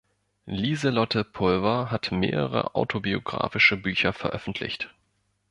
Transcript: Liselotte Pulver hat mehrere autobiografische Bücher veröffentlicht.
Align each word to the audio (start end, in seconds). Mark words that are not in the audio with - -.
Liselotte 0.47 1.23
Pulver 1.23 1.91
hat 1.91 2.11
mehrere 2.11 2.73
autobiografische 2.73 3.77
Bücher 3.77 4.13
veröffentlicht. 4.13 4.91